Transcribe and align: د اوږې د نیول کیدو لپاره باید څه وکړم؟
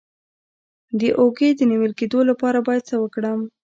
د 0.99 1.01
اوږې 1.19 1.49
د 1.55 1.61
نیول 1.71 1.91
کیدو 1.99 2.19
لپاره 2.29 2.57
باید 2.67 2.87
څه 2.89 2.95
وکړم؟ 3.03 3.39